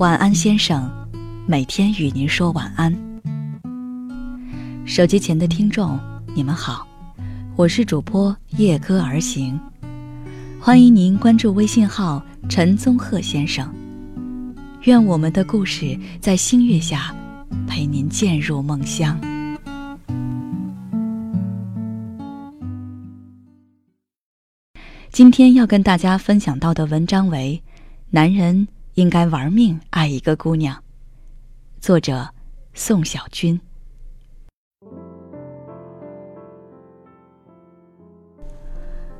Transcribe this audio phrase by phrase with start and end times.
[0.00, 0.90] 晚安，先生，
[1.46, 2.90] 每天与您说晚安。
[4.86, 6.00] 手机前的听众，
[6.34, 6.88] 你们好，
[7.54, 9.60] 我是主播夜歌而行，
[10.58, 13.70] 欢迎您关注微信号陈宗鹤先生。
[14.84, 17.14] 愿我们的故事在星月下
[17.68, 19.20] 陪您渐入梦乡。
[25.12, 27.62] 今天要跟大家分享到的文章为
[28.08, 28.66] 《男人
[29.00, 30.76] 应该玩命爱一个姑娘》，
[31.80, 32.28] 作者
[32.74, 33.58] 宋小军。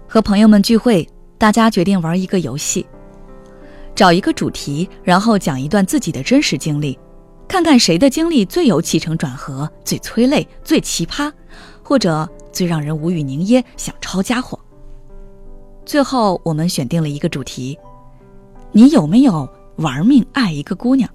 [0.06, 1.08] 和朋友们聚会，
[1.38, 2.86] 大家决定玩一个游戏。
[3.94, 6.98] 找一个主题，然后讲一段自己的真实经历，
[7.48, 11.32] 看看谁的经历最有起承转合、最催泪、最奇葩，
[11.82, 14.60] 或者最让人无语凝噎、想抄家伙。
[15.86, 17.78] 最后，我们选定了一个主题：
[18.72, 19.48] 你有没有
[19.80, 21.08] 玩命爱一个姑娘？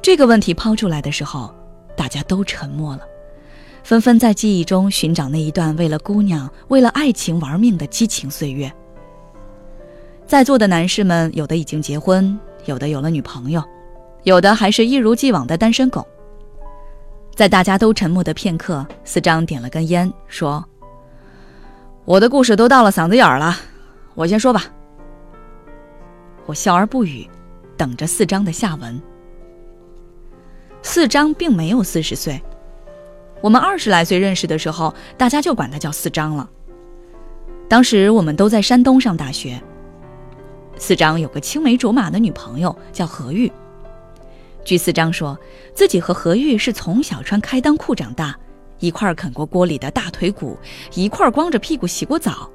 [0.00, 1.52] 这个问题抛出来的时候，
[1.96, 3.02] 大家都沉默了，
[3.82, 8.72] 纷纷在记忆中寻找那一段为了姑娘、为了爱情玩命的激情岁月。
[10.28, 13.60] 在座的男士们，有的已经结婚，有的有了女朋友，
[14.22, 16.06] 有的还是一如既往的单身狗。
[17.34, 20.64] 在大家都沉默的片刻，四张点了根烟，说
[22.06, 23.56] ：“我的故事都到了嗓子眼儿了，
[24.14, 24.66] 我先说吧。”
[26.50, 27.24] 我笑而不语，
[27.76, 29.00] 等着四张的下文。
[30.82, 32.42] 四张并没有四十岁，
[33.40, 36.50] 我们二十来岁认识的时候，大家就管他叫四张了。
[37.68, 39.62] 当时我们都在山东上大学。
[40.76, 43.52] 四张有个青梅竹马的女朋友叫何玉。
[44.64, 45.38] 据四张说，
[45.72, 48.36] 自己和何玉是从小穿开裆裤长大，
[48.80, 50.58] 一块啃过锅里的大腿骨，
[50.94, 52.50] 一块光着屁股洗过澡。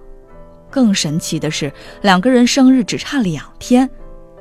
[0.76, 3.90] 更神奇的是，两个人生日只差两天，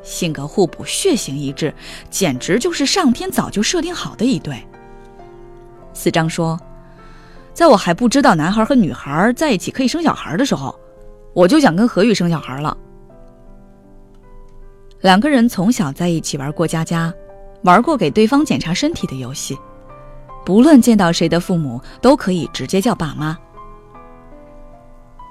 [0.03, 1.73] 性格互补，血型一致，
[2.11, 4.61] 简直就是上天早就设定好的一对。
[5.93, 6.59] 四张说，
[7.53, 10.77] 在我还不知道男孩和女孩在一起可以生小孩的时候，
[11.35, 12.77] 我就想跟何玉生小孩了。
[15.03, 17.15] 两个人从小在一起玩过家家，
[17.63, 19.57] 玩过给对方检查身体的游戏，
[20.45, 23.39] 不论见到谁的父母都可以直接叫爸妈。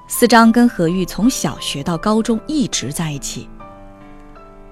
[0.06, 3.48] 四张跟何玉从小学到高中一直在一起，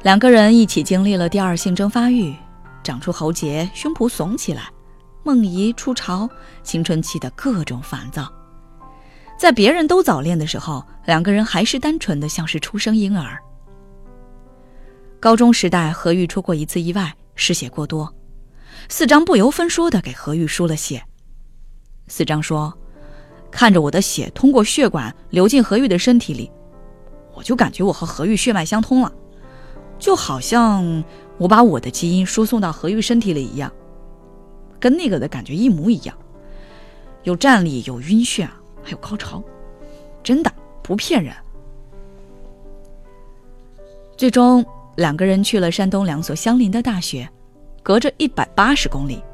[0.02, 2.34] 两个人一起经历了第二性征发育，
[2.82, 4.70] 长出喉结，胸脯耸起来，
[5.22, 6.28] 梦遗初潮，
[6.62, 8.30] 青春期的各种烦躁。
[9.38, 13.38] 在别人都早恋的时候，两个人还是单纯的像是初生婴儿。
[15.18, 18.12] 高中时代，何玉出过一次意外，失血过多。
[18.88, 21.02] 四张不由分说的给何玉输了血。
[22.06, 22.72] 四张说
[23.52, 26.50] ：“看着我的血通过血管流进何玉的身体里，
[27.34, 29.12] 我就感觉我和何玉血脉相通了，
[29.98, 31.04] 就好像
[31.38, 33.70] 我把我的基因输送到何玉身体里一样，
[34.80, 36.18] 跟那个的感觉一模一样，
[37.22, 38.48] 有站立，有晕眩，
[38.82, 39.40] 还有高潮，
[40.24, 40.52] 真的
[40.82, 41.32] 不骗人。”
[44.16, 44.66] 最终。
[44.96, 47.26] 两个人去了山东两所相邻的大学，
[47.82, 49.24] 隔着一百八十公里。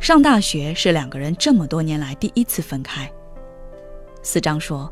[0.00, 3.10] 上大学是两个人这么多年来第一次分开。
[4.22, 4.90] 四张说：“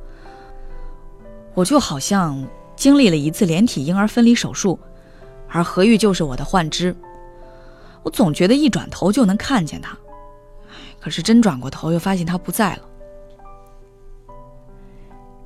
[1.55, 4.79] 我就好像经历了一次连体婴儿分离手术，
[5.49, 6.95] 而何玉就是我的幻肢。
[8.03, 9.97] 我总觉得一转头就能看见他，
[11.01, 12.83] 可是真转过头又发现他不在了。”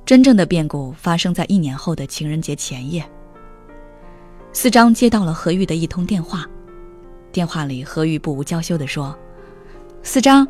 [0.05, 3.07] 真正的变故发生在一年后的情人节前夜。
[4.51, 6.45] 四张接到了何玉的一通电话，
[7.31, 9.17] 电话里何玉不无娇羞地说
[10.03, 10.47] ：“四张，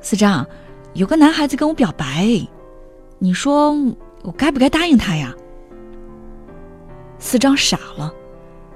[0.00, 0.46] 四张，
[0.94, 2.26] 有个男孩子跟我表白，
[3.18, 3.72] 你说
[4.22, 5.34] 我该不该答应他呀？”
[7.18, 8.12] 四张傻了，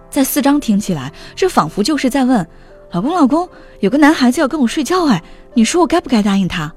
[0.09, 2.47] 在四张听起来，这仿佛就是在问
[2.91, 3.48] ：“老公，老公，
[3.81, 5.22] 有个男孩子要跟我睡觉，哎，
[5.54, 6.72] 你说我该不该答应他？”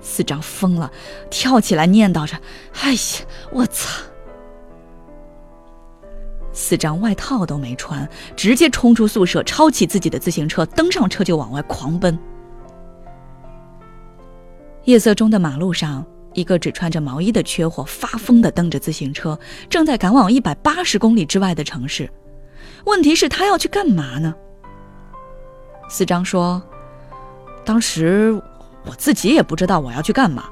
[0.00, 0.90] 四张疯了，
[1.30, 2.36] 跳起来念叨着
[2.82, 2.98] ：“哎呀，
[3.52, 3.88] 我操！”
[6.56, 12.18] 四张外套都没穿，直接冲出宿舍，抄起自己的自行车，登上车就往外狂奔。
[14.84, 19.38] 夜色中的马路上，一个只穿着毛衣的缺货发疯的蹬着自行车，
[19.68, 22.10] 正在赶往一百八十公里之外的城市。
[22.86, 24.34] 问题是，他要去干嘛呢？
[25.90, 26.62] 四张说
[27.64, 28.42] ：“当时。”
[28.88, 30.44] 我自己也不知道我要去干嘛，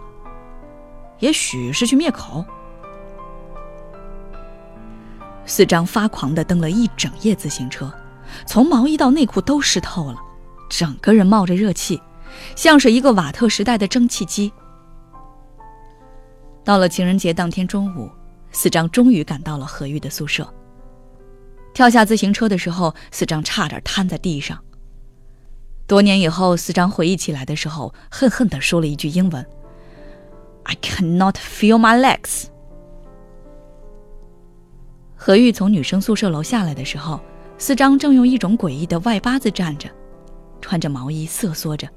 [1.21, 2.45] 也许是去灭口。
[5.47, 7.93] 四张发狂的蹬了一整夜自行车，
[8.47, 10.19] 从毛衣到内裤都湿透了，
[10.71, 12.01] 整个人冒着热气，
[12.57, 14.53] 像是一个瓦特时代的蒸汽机。
[16.65, 18.11] 到了情人节当天中午，
[18.51, 20.49] 四张终于赶到了何玉的宿舍。
[21.75, 24.59] 跳下自行车的时候，四张差点瘫在地上。
[25.87, 29.45] 多年以后，四张回忆起来的时候，恨恨地说了一句英文
[30.63, 32.47] ：“I cannot feel my legs。”
[35.27, 37.19] 何玉从女生宿舍楼下来的时候，
[37.57, 39.89] 四张正用一种诡异的外八字站着，
[40.61, 41.89] 穿着毛衣瑟缩着，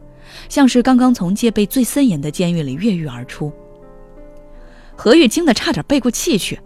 [0.47, 3.51] 像是刚刚从戒备最森严的监狱里越狱而出。
[4.95, 6.57] 何玉惊得差点背过气去：“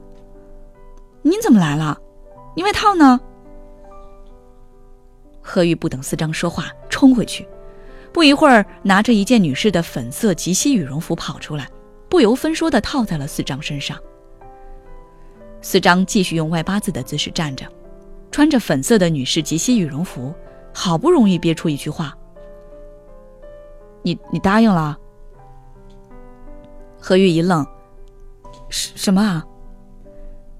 [1.23, 1.99] 您怎么来了？
[2.55, 3.19] 你外套呢？”
[5.41, 7.47] 何玉不等四张说话，冲回去，
[8.13, 11.67] 不一会儿，拿着一件女士的粉色及膝羽绒服跑出来，
[12.07, 13.97] 不由分说地套在了四张身上。
[15.61, 17.65] 四张继续用外八字的姿势站着，
[18.31, 20.33] 穿着粉色的女士及膝羽绒服，
[20.73, 22.17] 好不容易憋出一句话
[24.01, 24.97] ：“你你答应了？”
[26.99, 27.65] 何玉一愣
[28.69, 29.45] ：“什什么啊？”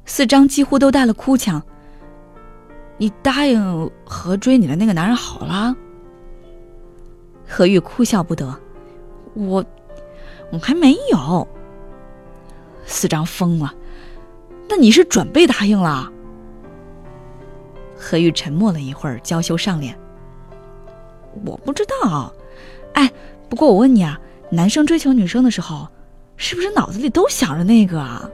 [0.06, 1.62] 四张几乎都带了哭腔。
[2.98, 5.76] 你答应和追你的那个男人好了？
[7.48, 8.60] 何玉哭笑不得，
[9.34, 9.66] 我
[10.52, 11.48] 我还没有。
[12.86, 13.74] 四张疯了，
[14.72, 16.10] 那你是准备答应了？
[17.98, 20.00] 何玉沉默了一会儿，娇羞上脸。
[21.46, 22.34] 我不知道，
[22.94, 23.12] 哎，
[23.50, 24.18] 不过我问你啊，
[24.50, 25.90] 男生追求女生的时候，
[26.38, 28.30] 是不是脑子里都想着那个啊？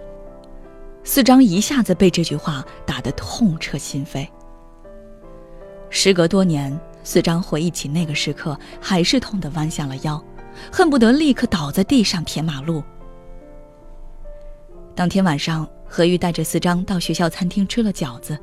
[1.04, 4.28] 四张一下子被这句话打得痛彻心扉。
[5.90, 10.24] 时隔多年，四张回忆起那个时刻，还是痛得弯下了腰，
[10.72, 12.84] 恨不得立刻倒在地上舔马路。
[14.94, 18.38] 当天晚上，何玉带着四张到学校餐厅吃了饺子，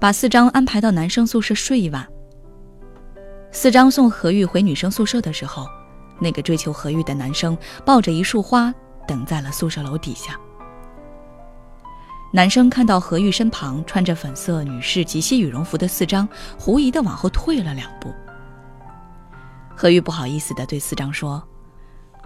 [0.00, 2.06] 把四张安排到男生宿舍睡一晚。
[3.50, 5.66] 四张送何玉回女生宿舍的时候，
[6.18, 8.74] 那个追求何玉的男生抱着一束花
[9.06, 10.38] 等在了宿舍楼底下。
[12.30, 18.12] 男生看到何玉身旁穿着粉色女士及膝羽绒服的四张，狐疑的往后退了两步。
[19.74, 21.42] 何玉不好意思的对四张说：“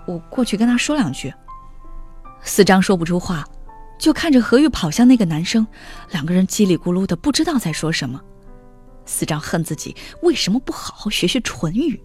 [0.06, 1.32] 我过去跟他说两句。”
[2.42, 3.44] 四张说不出话，
[4.02, 5.64] 就看着何玉跑向那个男生，
[6.10, 8.20] 两个人叽里咕噜的不知道在说什么。
[9.06, 12.02] 四张恨自己为什么不好好学学唇语。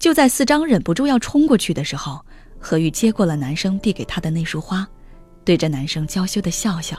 [0.00, 2.20] 就在四张忍不住要冲过去的时候，
[2.58, 4.84] 何玉接过了男生递给他的那束花。
[5.44, 6.98] 对着男生娇羞的笑笑。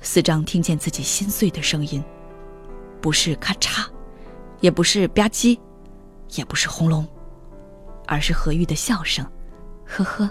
[0.00, 2.00] 四张听见自己心碎的声音，
[3.00, 3.84] 不是咔嚓，
[4.60, 5.58] 也不是吧唧，
[6.36, 7.04] 也不是轰隆，
[8.06, 9.28] 而是何玉的笑声，
[9.84, 10.30] 呵呵。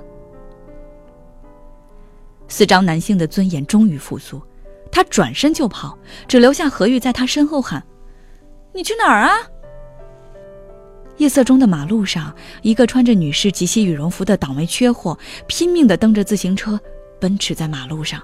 [2.47, 4.41] 四张男性的尊严终于复苏，
[4.91, 5.97] 他转身就跑，
[6.27, 7.83] 只留下何玉在他身后喊
[8.73, 9.35] ：“你去哪儿啊？”
[11.17, 15.17] 夜色中的马路上，一个穿着女士及膝羽绒服的倒霉缺货，
[15.47, 16.79] 拼命地蹬着自行车
[17.19, 18.21] 奔驰在马路上。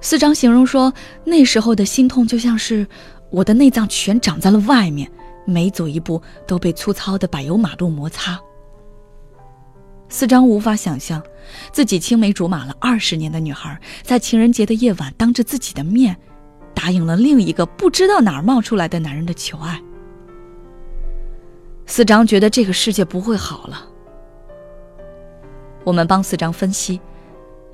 [0.00, 0.92] 四张形容说
[1.24, 2.86] ：“那时候的心痛，就像是
[3.28, 5.10] 我的内脏全长在了外面，
[5.44, 8.40] 每走一步都被粗糙的柏油马路摩擦。”
[10.10, 11.22] 四张无法想象，
[11.72, 16.14] 自己青梅竹马了二十年的女孩，在情人节的夜晚，当着自己的面，
[16.74, 19.80] 答应了另一个不知道哪儿冒出来的男人的求爱。
[21.86, 23.86] 四张觉得这个世界不会好了。
[25.84, 27.00] 我们帮四张分析，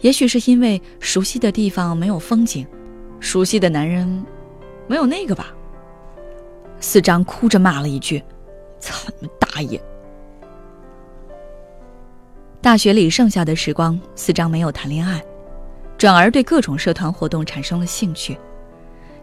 [0.02, 2.66] 也许是因为熟悉的地方没有风景，
[3.18, 4.06] 熟悉的男人
[4.86, 5.54] 没有那个吧。
[6.80, 8.22] 四张哭着骂了一句
[8.78, 9.82] ：“操你们大爷！”
[12.66, 15.24] 大学里剩下的时光，四张没有谈恋爱，
[15.96, 18.36] 转而对各种社团活动产生了兴趣，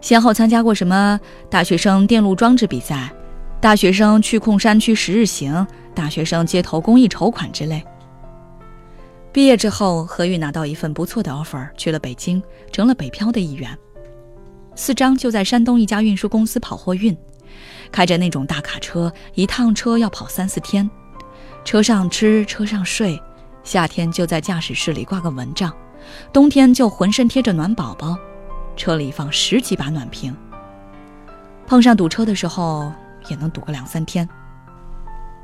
[0.00, 1.20] 先后参加过什么
[1.50, 3.12] 大学生电路装置比赛。
[3.60, 7.84] 大学生去控山区十日行，大学生街头公益筹款之类。
[9.30, 13.76] 毕业之后，何玉拿到一份不错的 offer，去了北京，成了北漂的一员。
[14.74, 17.14] 四张就在山东一家运输公司跑货运，
[17.92, 20.90] 开着那种大卡车，一趟车要跑三四天，
[21.62, 23.20] 车上吃，车上睡，
[23.64, 25.72] 夏天就在驾驶室里挂个蚊帐，
[26.32, 28.16] 冬天就浑身贴着暖宝宝，
[28.76, 30.36] 车里放十几把暖瓶。
[31.66, 32.92] 碰上堵车的时候。
[33.30, 34.28] 也能堵个两三天。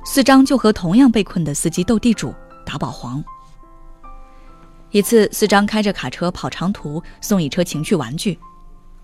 [0.04, 3.24] 四张就和同样被困的司机斗地主、打保皇。
[4.90, 8.38] 一次，四张开着卡车跑长途，送一车情趣玩具，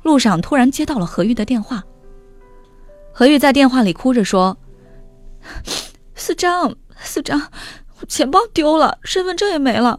[0.02, 1.82] 路上突然接到了何玉的电话。
[3.14, 4.58] 何玉在电话里哭着说
[6.14, 7.50] ：“四张，四张，
[8.00, 9.98] 我钱包丢了，身份证也没了，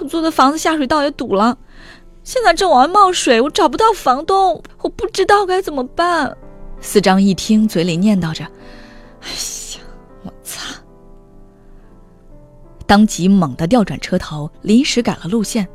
[0.00, 1.56] 我租的房子下水道也堵了，
[2.24, 6.36] 现在正往外冒水，我找不到房东，我不知道该怎么办。”
[6.80, 8.44] 四张一听，嘴里念叨着
[9.22, 9.80] ：“哎呀，
[10.24, 10.74] 我擦！”
[12.86, 15.66] 当即猛地调转车头，临时改了路线，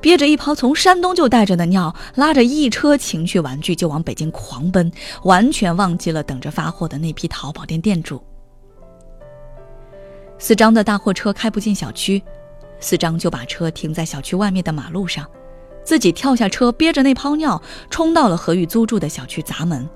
[0.00, 4.90] 憋着一泡从山东就带着的尿，拉着一车情趣玩具就往北京狂奔，
[5.24, 8.22] 完全忘记了等着发货的那批淘宝店店主。
[10.44, 12.22] 四张的大货车开不进小区，
[12.78, 15.26] 四张就把车停在小区外面的马路上，
[15.82, 19.88] 自己跳下车，憋着那泡尿，冲到了何玉租住的小区砸门。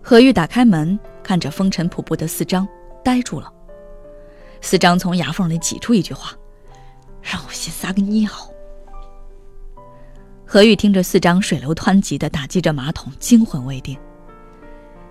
[0.00, 2.64] 何玉打开门，看着风尘仆仆的四张，
[3.04, 3.52] 呆住了。
[4.60, 6.30] 四张从牙缝里挤出一句话
[7.20, 8.30] ：“让我先撒个尿。”
[10.46, 13.98] 何玉听着四张水流湍急的打击着马桶，惊魂未定。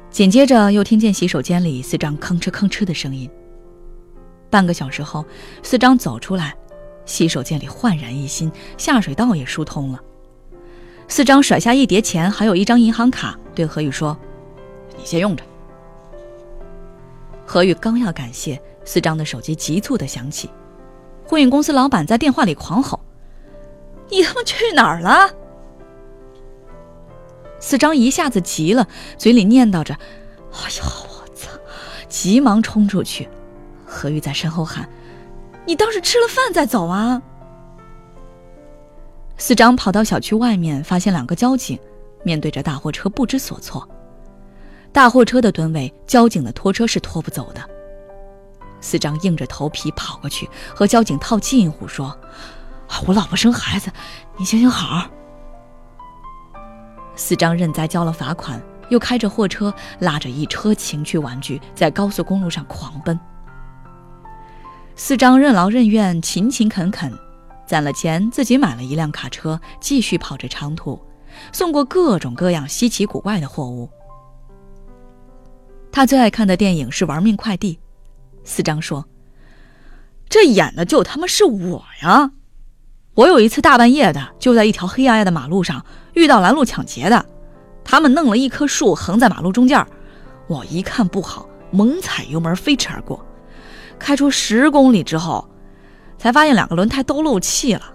[0.09, 3.29] 紧接着又听见洗手间里四张吭哧吭哧的声音。
[4.51, 5.25] 半个小时后，
[5.63, 6.53] 四张走出来，
[7.05, 9.99] 洗手间里焕然一新，下水道也疏通了。
[11.07, 14.15] 四张甩下一叠钱，还有一张银行卡，对何宇说。
[14.97, 15.43] 你先用着。
[17.45, 20.49] 何宇刚要感谢，四张的手机急促的响起，
[21.25, 22.99] 货运公司老板在电话里狂吼
[24.11, 25.33] ：“你他妈去哪儿了？”
[27.59, 29.93] 四张一下子急了，嘴里念叨着
[30.53, 31.49] ：“哎呦，我操！”
[32.07, 33.27] 急忙冲出去。
[34.01, 34.89] 何玉在身后喊
[35.63, 37.21] ：“你倒是吃了饭再走啊！”
[39.37, 41.79] 四张跑到小区外面，发现两个交警，
[42.23, 43.87] 面对着大货车不知所措。
[44.91, 47.61] 大货车的吨位，交警的拖车是拖不走的。
[48.79, 52.17] 四张硬着头皮跑过去，和交警套近乎说
[53.05, 53.91] ：“我老婆生孩子，
[54.35, 55.07] 你行行好。”
[57.15, 63.19] 四张认栽交了罚款，又开着货车拉着一车情趣玩具在高速公路上狂奔。
[65.03, 67.11] 四张任劳任怨、勤勤恳恳，
[67.65, 71.01] 攒了钱自己买了一辆卡车，继续跑着长途，
[71.51, 73.89] 送过各种各样稀奇古怪的货物。
[75.91, 77.73] 他最爱看的电影是《玩命快递》，
[78.43, 79.03] 四张说
[80.29, 82.29] ：“这演的就他妈是我呀！
[83.15, 87.25] 我有一次大半夜的，就在一条黑压压的马路上遇到拦路抢劫的，
[87.83, 89.83] 他们弄了一棵树横在马路中间，
[90.45, 93.25] 我一看不好，猛踩油门飞驰而过，
[94.01, 95.47] 开出十公里之后，
[96.17, 97.93] 才发现两个轮胎都漏气了。”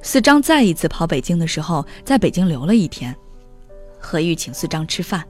[0.00, 3.14] 四张再一次跑北京的时候，在北京留了一天。
[3.98, 5.22] 何玉请四张吃饭。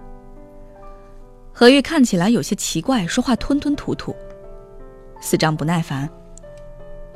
[1.53, 4.15] 何玉看起来有些奇怪，说话吞吞吐吐。
[5.21, 6.09] 四张不耐烦：“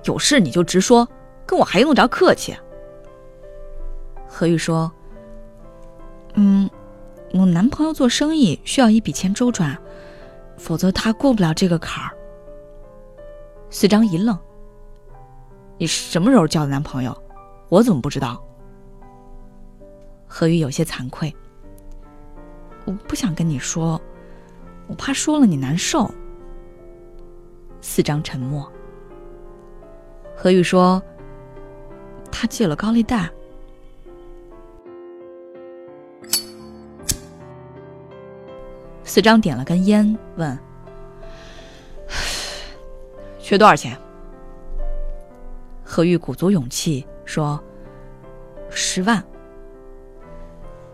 [0.05, 1.09] 有事你就直说，
[1.47, 2.57] 跟我还用得着客气？”
[4.27, 4.91] 何玉说
[6.35, 6.69] ：“嗯，
[7.33, 9.79] 我男朋友做生意需要一笔钱周转，
[10.57, 12.17] 否则他过不了这个坎儿。”
[13.71, 14.39] 四张一愣
[15.79, 17.17] ：“你什么时候交的男朋友？
[17.69, 18.43] 我怎么不知道？”
[20.27, 21.35] 何玉有些惭愧。
[22.85, 24.01] 我不想跟你说，
[24.87, 26.11] 我怕说了你难受。
[27.81, 28.71] 四张沉默。
[30.37, 31.03] 何玉说
[32.31, 33.31] ：“他借了高利贷。”
[39.05, 40.59] 四张点了根烟，问
[43.39, 43.97] ：“缺多少钱？”
[45.85, 47.63] 何玉鼓足勇气说
[48.71, 49.23] ：“十万。”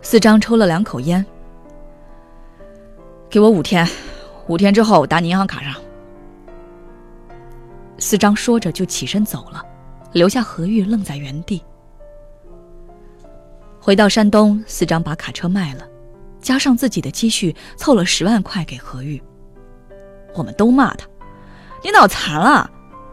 [0.03, 1.25] 四张抽了两口烟。
[3.29, 3.87] 给我五天，
[4.49, 5.75] 五天之后打你银行卡上。
[7.97, 9.63] 四张说着就起身走了，
[10.13, 11.63] 留下何玉愣在原地。
[13.79, 15.87] 回到山东，四张把卡车卖了，
[16.41, 19.23] 加上自己的积蓄，凑了十万块给何玉。
[20.35, 21.07] 我们都骂他
[21.85, 22.71] ：“你脑残了！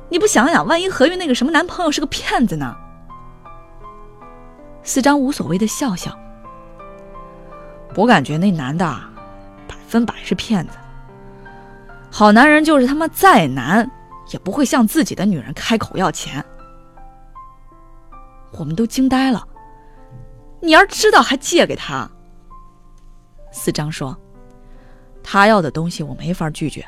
[0.10, 2.76] 你不想想，万一何玉那个什么男朋友是个骗子呢？”
[4.84, 6.18] 四张无所谓的笑笑。
[7.96, 8.86] 我感觉那男的。
[9.68, 10.78] 百分百是骗子。
[12.12, 13.90] 好男人就是他妈再难，
[14.32, 16.44] 也不会向自己的女人开口要钱。
[18.52, 19.48] 我们都惊呆了。
[20.62, 22.10] 你要知道还借给他。
[23.52, 24.18] 四张说
[25.24, 26.86] ：“他要的东西我没法拒绝。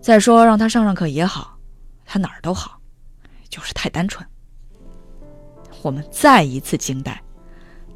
[0.00, 1.58] 再说让他上上课也好，
[2.04, 2.80] 他哪儿都好，
[3.48, 4.26] 就是太单纯。”
[5.82, 7.22] 我们再一次惊呆。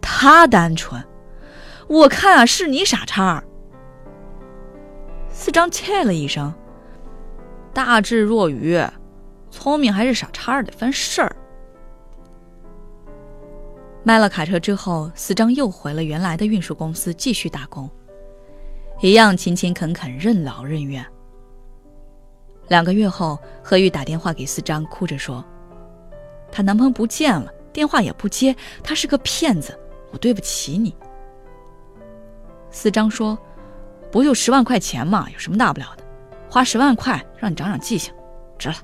[0.00, 1.02] 他单纯，
[1.88, 3.42] 我看啊是你傻叉。
[5.30, 6.52] 四张切了一声，
[7.72, 8.82] 大智若愚，
[9.50, 11.36] 聪明还是傻叉得分事儿。
[14.08, 17.90] 卖了卡车之后，四张又回了原来的运输公司继续打工，
[19.02, 21.04] 一样勤勤恳恳、任劳任怨。
[22.68, 25.44] 两个月后，何玉打电话给四张，哭着说
[26.50, 29.78] ：“她男朋友不见了，电话也不接，他是个骗子，
[30.10, 30.96] 我对不起你。”
[32.72, 33.38] 四张说。
[34.10, 36.02] 不就十万块钱嘛，有什么大不了的？
[36.48, 38.10] 花十万块让你长长记性，
[38.56, 38.76] 值了。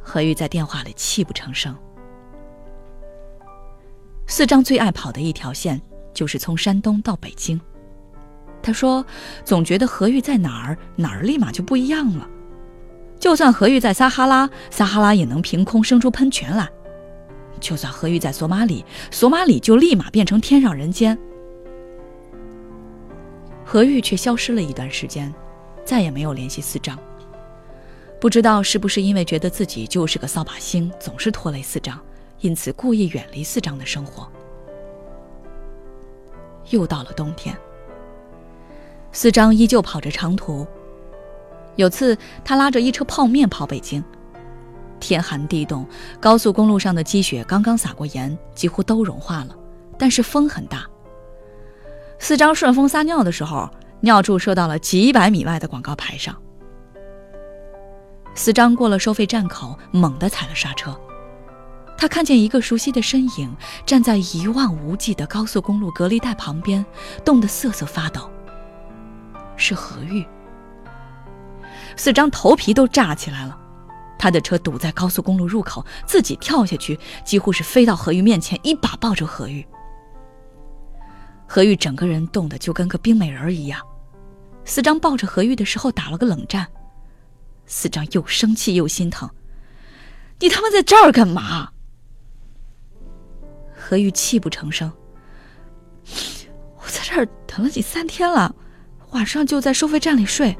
[0.00, 1.76] 何玉在电话里泣不成声。
[4.36, 5.80] 四张最爱跑的一条线
[6.12, 7.60] 就是从山东到北京。
[8.60, 9.06] 他说
[9.46, 12.28] ：“总觉得何玉在哪儿，哪儿立马就不一样了。
[13.20, 16.66] 就算何玉在撒哈拉，撒哈拉也能凭空生出喷泉来；
[17.60, 21.16] 就算何玉在索马里，索马里就立马变成天上人间。
[23.64, 25.32] 何玉却消失了一段时间，
[25.84, 26.98] 再也没有联系四张。
[28.20, 31.96] 不知道是不是因为觉得自己就是个扫把星，总是拖累四张，
[32.40, 34.30] 因此故意远离四张的生活。
[36.70, 37.56] 又到了冬天。”
[39.12, 40.66] 四张依旧跑着长途。
[41.76, 44.02] 有次，他拉着一车泡面跑北京，
[45.00, 45.86] 天寒地冻，
[46.20, 49.56] 高速公路上的积雪刚刚撒过盐，几乎都融化了，
[49.98, 50.84] 但是风很大。
[52.18, 53.68] 四张顺风撒尿的时候，
[54.00, 56.36] 尿柱射到了几百米外的广告牌上。
[58.34, 60.96] 四张过了收费站口，猛地踩了刹车，
[61.96, 66.84] 他看见一个熟悉的身影站在一望无际的高速公路隔离带旁边，
[67.24, 68.30] 冻得瑟瑟发抖。
[69.56, 70.26] 是何玉。
[71.96, 73.56] 四张头皮都炸起来了，
[74.18, 79.64] 他的车堵在高速公路入口，自己跳下去，几乎是飞到何玉面前，一把抱住何玉。
[81.46, 83.80] 何玉整个人冻得就跟个冰美人一样。
[84.64, 86.66] 四张抱着何玉的时候打了个冷战，
[87.66, 89.30] 四张又生气又心疼
[90.40, 91.70] ：“你他妈在这儿干嘛？”
[93.86, 94.90] 何玉泣不成声
[96.80, 98.54] ：“我在这儿等了你三天了。”
[99.12, 100.56] 晚上就在收费站里睡，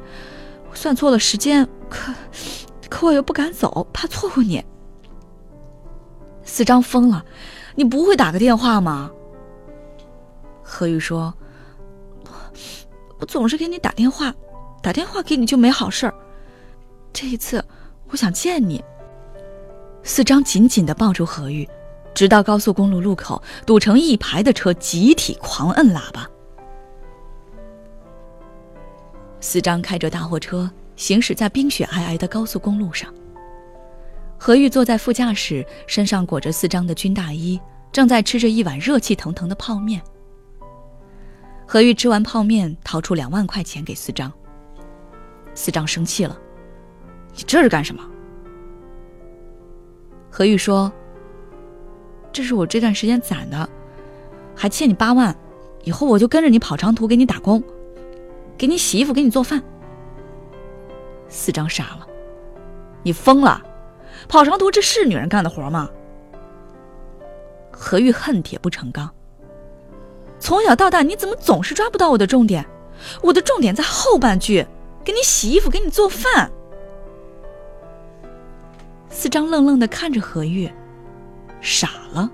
[0.71, 2.13] 我算错了时间，可
[2.91, 4.63] 可我又不敢走，怕错过你。
[6.43, 7.25] 四张疯了，
[7.75, 9.11] 你不会打个电话吗？
[10.63, 11.33] 何玉说
[13.19, 14.35] ：“我总是给你打电话，
[14.83, 16.15] 打电话给你就没好事儿。
[17.11, 17.65] 这一次，
[18.09, 18.85] 我想见你。”
[20.05, 21.67] 四张紧紧的抱住何玉，
[22.15, 26.29] 直到高速公路路口，堵成一排的车集体狂摁喇叭。
[29.41, 33.13] 四张开着大货车行驶在冰雪皑皑的高速公路上。
[34.39, 37.61] 何玉坐在副驾驶，身上裹着四张的军大衣，
[37.93, 40.01] 正在吃着一碗热气腾腾的泡面。
[41.67, 44.31] 何玉吃完泡面，掏出两万块钱给四张。
[45.55, 46.39] 四张生气了
[47.37, 48.03] ：“你这是干什么？”
[50.31, 50.93] 何玉说
[52.35, 53.67] ：“这是我这段时间攒的，
[54.55, 55.35] 还欠你八万，
[55.85, 57.63] 以后我就跟着你跑长途，给你打工。”
[58.57, 59.61] 给你洗衣服，给你做饭。
[61.29, 62.07] 四张傻了，
[63.03, 63.61] 你疯了？
[64.29, 65.91] 跑长途这是女人干的活吗？
[67.73, 69.11] 何玉恨铁不成钢。
[70.39, 72.65] 从小到大，你怎么总是抓不到我的重点？
[73.23, 74.65] 我的重点在后半句，
[75.03, 76.53] 给你洗衣服，给你做饭。
[79.11, 80.71] 四张愣愣的看着何玉，
[81.65, 82.31] 傻了。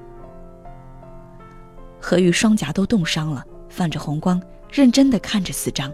[2.00, 5.90] 何玉双颊都冻伤了，泛着红光，认真的看着四张。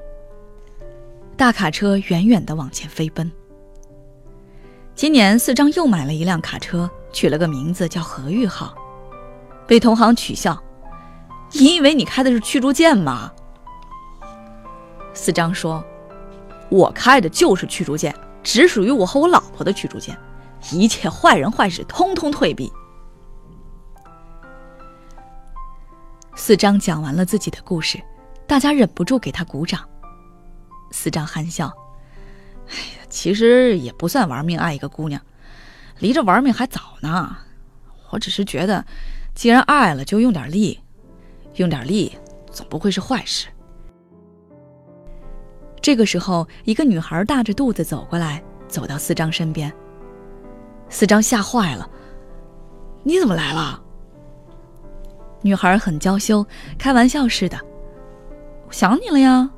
[1.37, 3.31] 大卡车远远的往前飞奔。
[4.95, 8.75] 今年四张又买了一辆卡车，取了个名字叫“何玉号”，
[9.69, 10.59] 被同行取笑
[11.53, 13.31] ：“你以为你开的是驱逐舰吗？”
[15.13, 15.85] 四张说
[16.71, 20.17] ：“我开的就是驱逐舰，只属于我和我老婆的驱逐舰，
[20.73, 22.73] 一切坏人坏事通通退避。”
[26.37, 27.99] 四张讲完了自己的故事，
[28.47, 29.81] 大家忍不住给他鼓掌。
[30.93, 31.73] 四张憨笑
[32.69, 35.21] ：“哎呀，其实也不算玩命爱一个姑娘，
[35.99, 37.37] 离着玩命还早呢。
[38.11, 38.85] 我只是觉得，
[39.35, 40.79] 既然爱了，就用点力，
[41.55, 42.17] 用点力
[42.53, 43.49] 总不会是坏事。”
[45.81, 49.73] 这个时候，一个女孩大着肚子走过来，走到四张身边。
[50.91, 51.91] 四张吓坏了
[53.03, 53.83] ：“你怎么来了？”
[55.43, 56.45] 女孩很娇羞，
[56.79, 57.59] 开玩笑似的
[58.71, 59.51] ：“想你了呀。”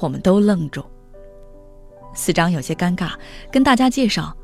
[0.00, 0.84] 我们都愣住。
[2.14, 3.12] 四张有些尴尬，
[3.50, 4.36] 跟大家介绍：“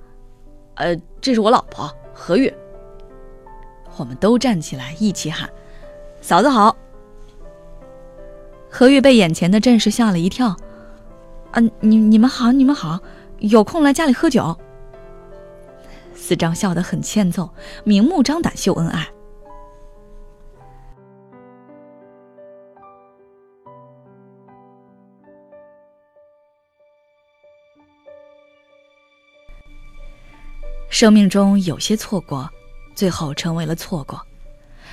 [0.77, 2.53] 呃，这是我老婆何玉。”
[3.97, 5.51] 我们都站起来一起喊
[6.21, 6.77] ：“嫂子好！”
[8.71, 10.55] 何玉被眼前的阵势吓了一跳
[11.53, 13.01] ：“啊，你你们好，你们好，
[13.39, 14.57] 有空来家里喝酒。”
[16.15, 17.51] 四张笑得很欠揍，
[17.85, 19.09] 明目张胆秀恩爱。
[30.89, 32.49] 生命中有些错过，
[32.95, 34.19] 最后成为了错过；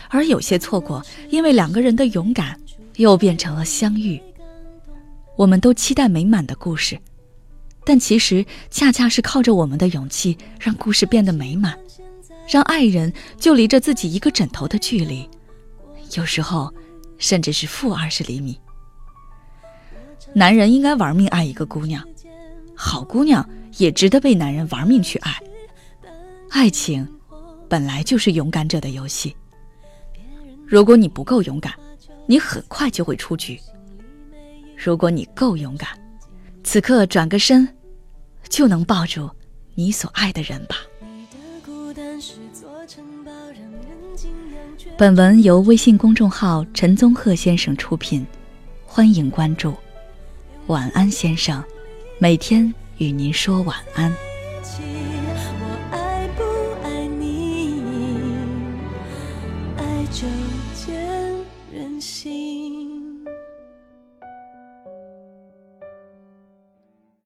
[0.09, 2.59] 而有些错过，因为两个人的勇敢，
[2.97, 4.21] 又变成了相遇。
[5.35, 6.99] 我们都期待美满的故事，
[7.85, 11.77] 但其实恰恰是靠着我们的勇气，让故事变得美满，
[12.47, 15.27] 让爱人就离着自己一个枕头的距离，
[16.15, 16.73] 有时候
[17.17, 18.59] 甚至是负二十厘米。
[20.33, 22.03] 男人应该玩命爱一个姑娘，
[22.75, 25.33] 好姑娘也值得被男人玩命去爱。
[26.55, 27.05] 爱情
[27.67, 29.35] 本来就是勇敢者的游戏，
[30.65, 31.73] 如果你不够勇敢，
[32.25, 33.59] 你很快就会出局。
[34.77, 35.89] 如果你够勇敢，
[36.63, 37.67] 此刻转个身，
[38.47, 39.29] 就能抱住
[39.73, 40.77] 你所爱的人吧。
[44.97, 48.25] 本文由微信公众号陈宗鹤先生出品，
[48.85, 49.73] 欢迎关注。
[50.67, 51.61] 晚安，先生，
[52.17, 54.09] 每天与您说晚安。